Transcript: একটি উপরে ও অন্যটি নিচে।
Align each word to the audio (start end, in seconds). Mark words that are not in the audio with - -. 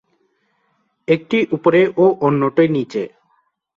একটি 1.07 1.37
উপরে 1.51 1.81
ও 1.97 2.05
অন্যটি 2.21 2.65
নিচে। 2.67 3.03